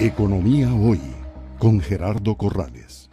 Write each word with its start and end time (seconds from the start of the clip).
Economía 0.00 0.74
Hoy 0.74 1.00
con 1.56 1.80
Gerardo 1.80 2.36
Corrales. 2.36 3.08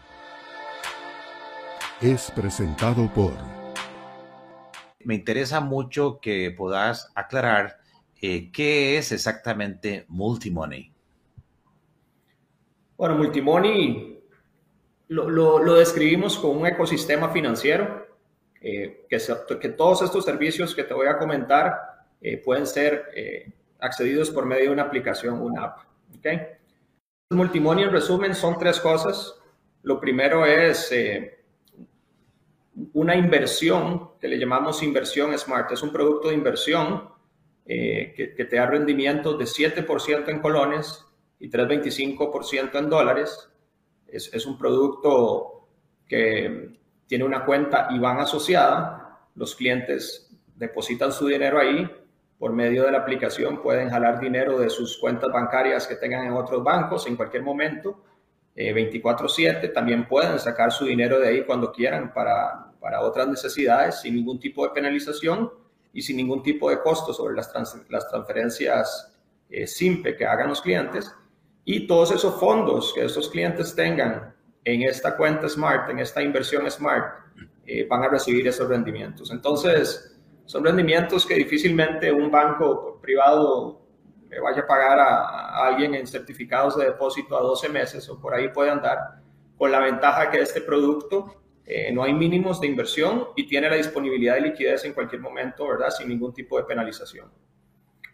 Es 2.02 2.32
presentado 2.32 3.08
por... 3.14 3.34
Me 5.04 5.14
interesa 5.14 5.62
mucho 5.62 6.20
que 6.20 6.50
puedas 6.50 7.12
aclarar 7.14 7.78
eh, 8.20 8.52
qué 8.52 8.98
es 8.98 9.12
exactamente 9.12 10.06
Multimoney. 10.08 10.92
Bueno, 12.98 13.16
Multimoney 13.16 14.20
lo, 15.10 15.76
describimos 15.76 16.36
como 16.40 16.62
un 16.62 16.66
ecosistema 16.66 17.30
financiero, 17.30 18.08
eh, 18.60 19.06
que, 19.08 19.20
que, 19.60 19.70
todos 19.70 20.02
estos 20.02 20.26
servicios 20.26 20.74
que 20.74 20.84
te 20.84 20.96
voy 20.96 21.06
a 21.06 21.20
comentar 21.20 21.80
eh, 22.20 22.38
pueden 22.38 22.66
ser 22.66 23.06
accedidos 23.80 24.32
por 24.32 24.48
medio 24.48 24.64
de 24.64 24.72
una 24.72 24.84
aplicación, 24.84 25.40
una 25.40 25.66
app. 25.66 25.80
¿okay? 26.18 26.61
Multimoney 27.32 27.86
en 27.86 27.92
resumen 27.92 28.36
son 28.36 28.58
tres 28.58 28.80
cosas. 28.80 29.36
Lo 29.84 30.00
primero 30.00 30.46
es 30.46 30.92
eh, 30.92 31.44
una 32.94 33.16
inversión 33.16 34.12
que 34.20 34.28
le 34.28 34.38
llamamos 34.38 34.84
inversión 34.84 35.38
smart. 35.38 35.72
Es 35.72 35.82
un 35.82 35.92
producto 35.92 36.28
de 36.28 36.36
inversión 36.36 37.10
eh, 37.66 38.14
que, 38.16 38.46
te 38.46 38.56
da 38.56 38.66
rendimientos 38.66 39.38
de 39.40 39.46
7% 39.46 40.30
en 40.30 40.40
colones 40.40 41.06
y 41.40 41.50
3,25% 41.50 42.78
en 42.78 42.90
dólares. 42.90 43.50
Es, 44.08 44.34
es 44.34 44.46
un 44.46 44.58
producto 44.58 45.68
que 46.08 46.80
tiene 47.08 47.24
una 47.24 47.46
cuenta 47.46 47.88
IBAN 47.92 48.20
asociada. 48.20 49.28
Los 49.36 49.56
clientes 49.56 50.30
depositan 50.56 51.12
su 51.12 51.28
dinero 51.28 51.60
ahí 51.60 51.90
por 52.42 52.54
medio 52.54 52.86
de 52.86 52.92
la 52.92 52.98
aplicación 52.98 53.62
pueden 53.62 53.92
jalar 53.92 54.20
dinero 54.20 54.58
de 54.58 54.68
sus 54.68 54.98
cuentas 54.98 55.32
bancarias 55.32 55.86
que 55.86 55.96
tengan 55.96 56.26
en 56.26 56.34
otros 56.34 56.64
bancos 56.64 57.06
en 57.06 57.16
cualquier 57.16 57.44
momento, 57.44 58.02
24/7. 58.56 59.68
Eh, 59.68 59.70
También 59.70 60.08
pueden 60.08 60.40
sacar 60.40 60.72
su 60.72 60.86
dinero 60.86 61.20
de 61.20 61.28
ahí 61.28 61.44
cuando 61.44 61.72
quieran 61.72 62.12
para, 62.12 62.72
para 62.80 63.02
otras 63.02 63.28
necesidades 63.28 64.02
sin 64.02 64.16
ningún 64.16 64.40
tipo 64.40 64.64
de 64.64 64.74
penalización 64.74 65.52
y 65.94 66.02
sin 66.02 66.18
ningún 66.18 66.42
tipo 66.42 66.68
de 66.72 66.80
costo 66.80 67.14
sobre 67.14 67.36
las, 67.36 67.54
las 67.90 68.10
transferencias 68.10 69.14
eh, 69.48 69.68
simple 69.68 70.16
que 70.16 70.26
hagan 70.26 70.50
los 70.50 70.64
clientes. 70.64 71.14
Y 71.64 71.86
todos 71.86 72.10
esos 72.10 72.40
fondos 72.40 72.92
que 72.96 73.06
estos 73.06 73.30
clientes 73.30 73.76
tengan 73.76 74.34
en 74.64 74.82
esta 74.82 75.16
cuenta 75.16 75.48
Smart, 75.48 75.92
en 75.92 76.00
esta 76.00 76.24
inversión 76.24 76.70
Smart, 76.72 77.20
eh, 77.68 77.86
van 77.88 78.02
a 78.02 78.08
recibir 78.08 78.48
esos 78.48 78.68
rendimientos. 78.68 79.30
Entonces, 79.30 80.20
son 80.46 80.64
rendimientos 80.64 81.26
que 81.26 81.36
difícilmente 81.36 82.12
un 82.12 82.30
banco 82.30 83.00
privado 83.02 83.82
le 84.30 84.40
vaya 84.40 84.62
a 84.62 84.68
pagar 84.68 85.00
a, 85.00 85.66
alguien 85.66 85.94
en 85.94 86.08
certificados 86.08 86.78
de 86.78 86.86
depósito 86.86 87.38
a 87.38 87.42
12 87.42 87.70
meses 87.70 88.08
o 88.10 88.20
por 88.20 88.34
ahí 88.34 88.50
puede 88.50 88.70
andar, 88.70 89.22
con 89.58 89.72
la 89.72 89.80
ventaja 89.80 90.32
que 90.32 90.40
este 90.40 90.62
producto 90.62 91.42
eh, 91.66 91.92
no 91.92 92.04
hay 92.04 92.14
mínimos 92.14 92.60
de 92.60 92.68
inversión 92.68 93.28
y 93.36 93.46
tiene 93.46 93.70
la 93.70 93.76
disponibilidad 93.76 94.36
de 94.36 94.42
liquidez 94.42 94.86
en 94.86 94.94
cualquier 94.94 95.22
momento, 95.22 95.68
¿verdad? 95.68 95.90
Sin 95.90 96.08
ningún 96.08 96.34
tipo 96.34 96.58
de 96.58 96.64
penalización. 96.64 97.30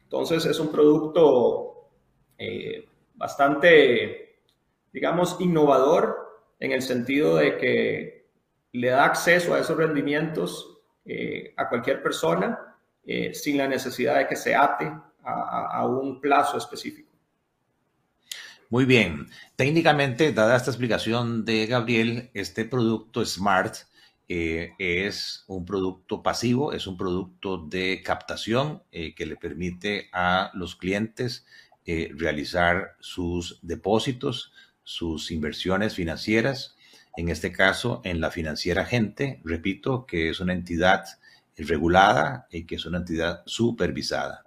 Entonces 0.03 0.45
es 0.45 0.59
un 0.59 0.71
producto 0.71 1.89
eh, 2.37 2.87
bastante, 3.15 4.41
digamos, 4.91 5.37
innovador 5.39 6.27
en 6.59 6.71
el 6.71 6.81
sentido 6.81 7.37
de 7.37 7.57
que 7.57 8.29
le 8.71 8.89
da 8.89 9.05
acceso 9.05 9.53
a 9.53 9.59
esos 9.59 9.77
rendimientos 9.77 10.76
eh, 11.09 11.53
a 11.55 11.69
cualquier 11.69 12.03
persona 12.03 12.75
eh, 13.05 13.33
sin 13.33 13.57
la 13.57 13.65
necesidad 13.65 14.17
de 14.17 14.27
que 14.27 14.35
se 14.35 14.53
ate 14.53 14.91
a, 15.23 15.85
un 15.85 16.19
plazo 16.19 16.57
específico. 16.57 17.11
Muy 18.69 18.85
bien. 18.85 19.27
Técnicamente, 19.55 20.33
dada 20.33 20.57
esta 20.57 20.71
explicación 20.71 21.45
de 21.45 21.65
Gabriel, 21.65 22.29
este 22.33 22.65
producto 22.65 23.25
Smart 23.25 23.75
eh, 24.27 24.73
es 24.79 25.45
un 25.47 25.65
producto 25.65 26.23
pasivo, 26.23 26.73
es 26.73 26.87
un 26.87 26.97
producto 26.97 27.57
de 27.57 28.01
captación 28.03 28.83
que 28.91 29.25
le 29.25 29.35
permite 29.35 30.09
a 30.13 30.51
los 30.53 30.75
clientes 30.75 31.45
realizar 31.85 32.95
sus 32.99 33.59
depósitos, 33.61 34.53
sus 34.83 35.31
inversiones 35.31 35.93
financieras 35.93 36.76
en 37.17 37.29
este 37.29 37.51
caso 37.51 37.99
en 38.03 38.21
la 38.21 38.31
financiera 38.31 38.85
gente, 38.85 39.41
repito, 39.43 40.05
que 40.05 40.29
es 40.29 40.39
una 40.39 40.53
entidad 40.53 41.03
regulada 41.57 42.47
y 42.51 42.65
que 42.65 42.75
es 42.75 42.85
una 42.85 42.99
entidad 42.99 43.41
supervisada. 43.47 44.43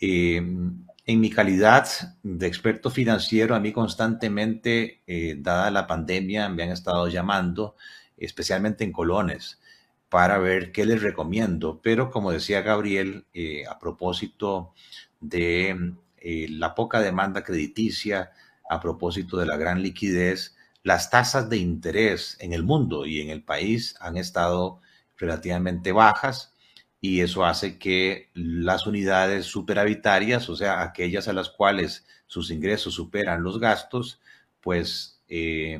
Em, 0.00 0.84
en 1.06 1.20
mi 1.20 1.30
calidad 1.30 1.86
de 2.24 2.46
experto 2.48 2.90
financiero, 2.90 3.54
a 3.54 3.60
mí 3.60 3.72
constantemente, 3.72 5.02
eh, 5.06 5.36
dada 5.38 5.70
la 5.70 5.86
pandemia, 5.86 6.48
me 6.48 6.64
han 6.64 6.70
estado 6.70 7.06
llamando, 7.08 7.76
especialmente 8.16 8.82
en 8.82 8.92
colones, 8.92 9.60
para 10.08 10.38
ver 10.38 10.72
qué 10.72 10.86
les 10.86 11.00
recomiendo. 11.00 11.80
Pero 11.80 12.10
como 12.10 12.32
decía 12.32 12.62
Gabriel, 12.62 13.26
eh, 13.32 13.64
a 13.68 13.78
propósito 13.78 14.74
de 15.20 15.94
eh, 16.18 16.48
la 16.50 16.74
poca 16.74 17.00
demanda 17.00 17.44
crediticia, 17.44 18.32
a 18.68 18.80
propósito 18.80 19.36
de 19.36 19.46
la 19.46 19.56
gran 19.56 19.80
liquidez, 19.82 20.56
las 20.84 21.10
tasas 21.10 21.48
de 21.48 21.56
interés 21.56 22.36
en 22.40 22.52
el 22.52 22.62
mundo 22.62 23.06
y 23.06 23.20
en 23.20 23.30
el 23.30 23.42
país 23.42 23.96
han 24.00 24.16
estado 24.16 24.80
relativamente 25.16 25.92
bajas 25.92 26.54
y 27.00 27.20
eso 27.22 27.44
hace 27.44 27.78
que 27.78 28.30
las 28.34 28.86
unidades 28.86 29.46
superavitarias, 29.46 30.48
o 30.48 30.56
sea, 30.56 30.82
aquellas 30.82 31.26
a 31.26 31.32
las 31.32 31.50
cuales 31.50 32.06
sus 32.26 32.50
ingresos 32.50 32.94
superan 32.94 33.42
los 33.42 33.58
gastos, 33.58 34.20
pues 34.60 35.22
eh, 35.28 35.78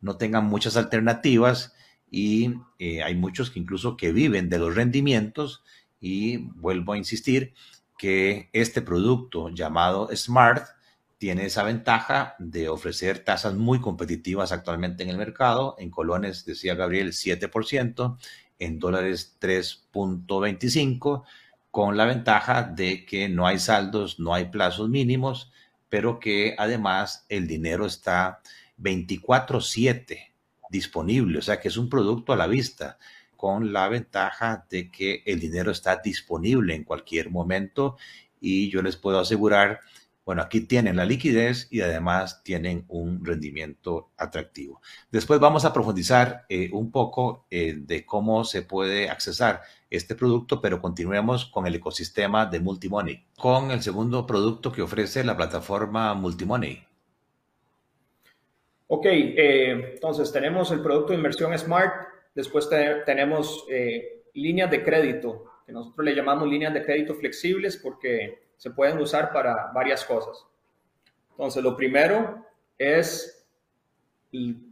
no 0.00 0.16
tengan 0.16 0.46
muchas 0.46 0.76
alternativas 0.76 1.74
y 2.10 2.54
eh, 2.78 3.02
hay 3.02 3.14
muchos 3.14 3.50
que 3.50 3.58
incluso 3.58 3.96
que 3.96 4.12
viven 4.12 4.48
de 4.48 4.58
los 4.58 4.74
rendimientos 4.74 5.62
y 6.00 6.38
vuelvo 6.54 6.94
a 6.94 6.98
insistir 6.98 7.54
que 7.98 8.48
este 8.52 8.80
producto 8.80 9.50
llamado 9.50 10.08
Smart 10.14 10.75
tiene 11.26 11.46
esa 11.46 11.64
ventaja 11.64 12.36
de 12.38 12.68
ofrecer 12.68 13.18
tasas 13.18 13.54
muy 13.54 13.80
competitivas 13.80 14.52
actualmente 14.52 15.02
en 15.02 15.08
el 15.08 15.16
mercado. 15.16 15.74
En 15.76 15.90
colones, 15.90 16.44
decía 16.44 16.76
Gabriel, 16.76 17.10
7%, 17.14 18.16
en 18.60 18.78
dólares 18.78 19.36
3.25%, 19.40 21.24
con 21.72 21.96
la 21.96 22.04
ventaja 22.04 22.62
de 22.62 23.04
que 23.04 23.28
no 23.28 23.44
hay 23.44 23.58
saldos, 23.58 24.20
no 24.20 24.34
hay 24.34 24.44
plazos 24.50 24.88
mínimos, 24.88 25.50
pero 25.88 26.20
que 26.20 26.54
además 26.58 27.26
el 27.28 27.48
dinero 27.48 27.86
está 27.86 28.40
24/7 28.76 30.32
disponible, 30.70 31.40
o 31.40 31.42
sea 31.42 31.58
que 31.58 31.66
es 31.66 31.76
un 31.76 31.88
producto 31.88 32.34
a 32.34 32.36
la 32.36 32.46
vista, 32.46 32.98
con 33.36 33.72
la 33.72 33.88
ventaja 33.88 34.64
de 34.70 34.92
que 34.92 35.24
el 35.26 35.40
dinero 35.40 35.72
está 35.72 35.96
disponible 35.96 36.76
en 36.76 36.84
cualquier 36.84 37.30
momento 37.30 37.96
y 38.40 38.70
yo 38.70 38.80
les 38.80 38.94
puedo 38.94 39.18
asegurar 39.18 39.80
bueno, 40.26 40.42
aquí 40.42 40.62
tienen 40.62 40.96
la 40.96 41.04
liquidez 41.04 41.68
y 41.70 41.82
además 41.82 42.42
tienen 42.42 42.84
un 42.88 43.24
rendimiento 43.24 44.10
atractivo. 44.16 44.82
Después 45.08 45.38
vamos 45.38 45.64
a 45.64 45.72
profundizar 45.72 46.46
eh, 46.48 46.68
un 46.72 46.90
poco 46.90 47.46
eh, 47.48 47.74
de 47.78 48.04
cómo 48.04 48.42
se 48.42 48.62
puede 48.62 49.08
accesar 49.08 49.62
este 49.88 50.16
producto, 50.16 50.60
pero 50.60 50.82
continuemos 50.82 51.46
con 51.46 51.64
el 51.68 51.76
ecosistema 51.76 52.44
de 52.44 52.58
Multimoney, 52.58 53.24
con 53.36 53.70
el 53.70 53.82
segundo 53.82 54.26
producto 54.26 54.72
que 54.72 54.82
ofrece 54.82 55.22
la 55.22 55.36
plataforma 55.36 56.12
Multimoney. 56.14 56.82
Ok, 58.88 59.06
eh, 59.06 59.92
entonces 59.94 60.32
tenemos 60.32 60.72
el 60.72 60.80
producto 60.80 61.12
de 61.12 61.18
inversión 61.18 61.56
Smart, 61.56 62.08
después 62.34 62.68
tenemos 63.06 63.64
líneas 64.34 64.72
de 64.72 64.82
crédito, 64.82 65.44
que 65.64 65.72
nosotros 65.72 66.04
le 66.04 66.16
llamamos 66.16 66.48
líneas 66.48 66.74
de 66.74 66.84
crédito 66.84 67.14
flexibles 67.14 67.76
porque 67.76 68.45
se 68.56 68.70
pueden 68.70 68.98
usar 68.98 69.32
para 69.32 69.70
varias 69.72 70.04
cosas. 70.04 70.46
Entonces, 71.30 71.62
lo 71.62 71.76
primero 71.76 72.46
es 72.78 73.46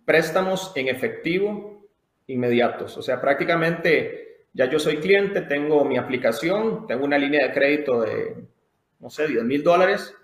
préstamos 0.04 0.72
en 0.74 0.88
efectivo 0.88 1.86
inmediatos. 2.26 2.96
O 2.96 3.02
sea, 3.02 3.20
prácticamente 3.20 4.46
ya 4.52 4.66
yo 4.66 4.78
soy 4.78 4.98
cliente, 4.98 5.42
tengo 5.42 5.84
mi 5.84 5.98
aplicación, 5.98 6.86
tengo 6.86 7.04
una 7.04 7.18
línea 7.18 7.46
de 7.46 7.52
crédito 7.52 8.02
de, 8.02 8.44
no 9.00 9.10
sé, 9.10 9.26
10 9.26 9.44
mil 9.44 9.62
dólares 9.62 10.14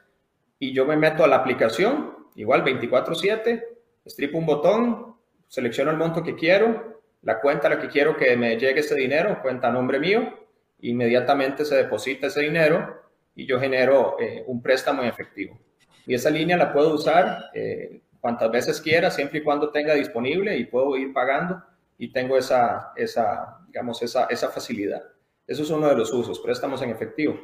y 0.58 0.72
yo 0.72 0.84
me 0.84 0.96
meto 0.96 1.24
a 1.24 1.28
la 1.28 1.36
aplicación, 1.36 2.28
igual 2.36 2.64
24/7, 2.64 3.64
estripo 4.04 4.38
un 4.38 4.46
botón, 4.46 5.16
selecciono 5.48 5.90
el 5.90 5.96
monto 5.96 6.22
que 6.22 6.36
quiero, 6.36 7.00
la 7.22 7.40
cuenta 7.40 7.66
a 7.66 7.70
la 7.70 7.80
que 7.80 7.88
quiero 7.88 8.16
que 8.16 8.36
me 8.36 8.56
llegue 8.56 8.80
ese 8.80 8.94
dinero, 8.94 9.40
cuenta 9.42 9.68
a 9.68 9.72
nombre 9.72 9.98
mío, 9.98 10.46
inmediatamente 10.80 11.64
se 11.64 11.76
deposita 11.76 12.28
ese 12.28 12.40
dinero 12.42 13.00
y 13.40 13.46
yo 13.46 13.58
genero 13.58 14.16
eh, 14.20 14.44
un 14.46 14.60
préstamo 14.60 15.00
en 15.02 15.08
efectivo. 15.08 15.58
Y 16.06 16.12
esa 16.12 16.28
línea 16.28 16.58
la 16.58 16.74
puedo 16.74 16.94
usar 16.94 17.44
eh, 17.54 18.02
cuantas 18.20 18.50
veces 18.50 18.82
quiera, 18.82 19.10
siempre 19.10 19.38
y 19.38 19.42
cuando 19.42 19.70
tenga 19.70 19.94
disponible 19.94 20.58
y 20.58 20.66
puedo 20.66 20.94
ir 20.98 21.14
pagando 21.14 21.62
y 21.96 22.12
tengo 22.12 22.36
esa, 22.36 22.92
esa 22.96 23.58
digamos, 23.66 24.02
esa, 24.02 24.26
esa 24.26 24.50
facilidad. 24.50 25.02
Eso 25.46 25.62
es 25.62 25.70
uno 25.70 25.88
de 25.88 25.96
los 25.96 26.12
usos, 26.12 26.38
préstamos 26.40 26.82
en 26.82 26.90
efectivo. 26.90 27.40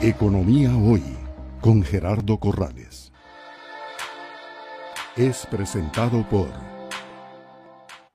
Economía 0.00 0.70
hoy 0.74 1.02
con 1.60 1.82
Gerardo 1.82 2.38
Corrales. 2.38 3.12
Es 5.14 5.44
presentado 5.44 6.26
por 6.30 6.48